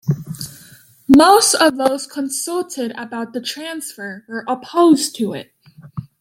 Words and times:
Most 1.07 1.53
of 1.53 1.77
those 1.77 2.07
consulted 2.07 2.91
about 2.97 3.33
the 3.33 3.39
transfer 3.39 4.25
were 4.27 4.43
opposed 4.47 5.15
to 5.17 5.33
it. 5.33 5.53